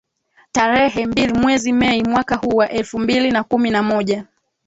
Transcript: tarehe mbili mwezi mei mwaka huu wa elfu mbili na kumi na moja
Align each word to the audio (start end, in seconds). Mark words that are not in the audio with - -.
tarehe 0.51 1.05
mbili 1.05 1.33
mwezi 1.33 1.73
mei 1.73 2.03
mwaka 2.03 2.35
huu 2.35 2.55
wa 2.57 2.69
elfu 2.69 2.99
mbili 2.99 3.31
na 3.31 3.43
kumi 3.43 3.69
na 3.69 3.83
moja 3.83 4.25